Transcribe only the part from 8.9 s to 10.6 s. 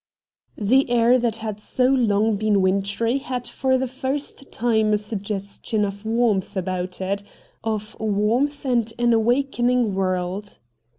an awaken ing world.